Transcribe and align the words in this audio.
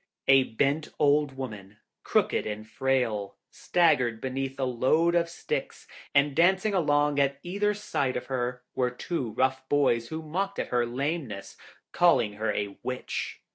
A 0.27 0.45
bent 0.45 0.89
old 0.97 1.37
woman, 1.37 1.77
crooked 2.03 2.47
and 2.47 2.67
frail, 2.67 3.35
staggered 3.51 4.19
beneath 4.19 4.59
a 4.59 4.63
load 4.63 5.13
of 5.13 5.29
sticks, 5.29 5.87
and 6.15 6.35
dancing 6.35 6.73
along 6.73 7.19
at 7.19 7.37
either 7.43 7.75
side 7.75 8.17
of 8.17 8.25
her, 8.25 8.63
were 8.73 8.89
two 8.89 9.33
rough 9.33 9.69
boys, 9.69 10.07
who 10.07 10.23
mocked 10.23 10.57
at 10.57 10.69
her 10.69 10.87
lameness, 10.87 11.55
calling 11.91 12.33
her 12.33 12.51
a 12.51 12.79
Witch. 12.81 13.43